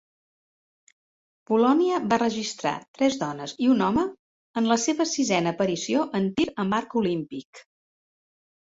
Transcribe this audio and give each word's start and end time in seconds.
Polònia 1.51 1.99
va 2.13 2.19
registrar 2.23 2.73
tres 3.01 3.19
dones 3.25 3.55
i 3.67 3.71
un 3.75 3.85
home 3.91 4.07
en 4.63 4.73
la 4.75 4.81
seva 4.87 5.09
sisena 5.15 5.57
aparició 5.59 6.11
en 6.23 6.31
tir 6.41 6.51
amb 6.67 6.83
arc 6.83 7.01
olímpic. 7.07 7.67